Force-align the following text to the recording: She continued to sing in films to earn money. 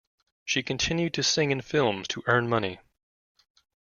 She 0.45 0.63
continued 0.63 1.13
to 1.13 1.21
sing 1.21 1.51
in 1.51 1.61
films 1.61 2.07
to 2.07 2.23
earn 2.25 2.49
money. 2.49 2.79